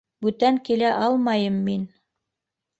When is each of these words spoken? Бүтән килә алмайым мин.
Бүтән 0.25 0.57
килә 0.69 0.95
алмайым 1.09 1.63
мин. 1.69 1.87